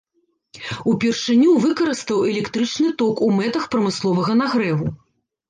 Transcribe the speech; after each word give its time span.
Упершыню 0.91 1.51
выкарыстаў 1.65 2.23
электрычны 2.31 2.89
ток 3.03 3.23
у 3.27 3.29
мэтах 3.37 3.69
прамысловага 3.77 4.33
нагрэву. 4.43 4.85